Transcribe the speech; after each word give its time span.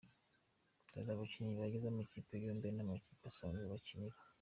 Dore 0.89 1.09
abakinnyi 1.13 1.53
bagize 1.61 1.85
amakipe 1.89 2.31
yombi 2.43 2.67
n’amakipe 2.71 3.19
basanzwe 3.25 3.65
bakinira:. 3.73 4.17